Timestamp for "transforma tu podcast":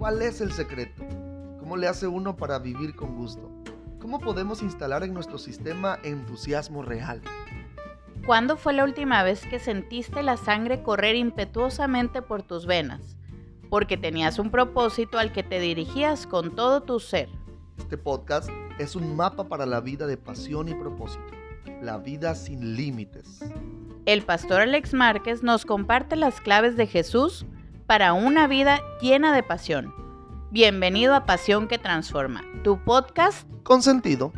31.76-33.48